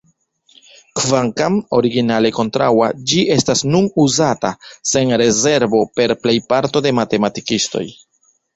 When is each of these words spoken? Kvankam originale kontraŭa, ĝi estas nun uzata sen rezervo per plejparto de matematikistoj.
Kvankam 0.99 1.57
originale 1.79 2.31
kontraŭa, 2.37 2.87
ĝi 3.11 3.21
estas 3.37 3.63
nun 3.75 3.91
uzata 4.07 4.53
sen 4.95 5.15
rezervo 5.25 5.85
per 6.01 6.17
plejparto 6.25 6.87
de 6.89 6.97
matematikistoj. 7.05 7.87